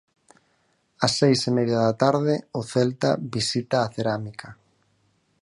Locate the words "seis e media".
1.19-1.79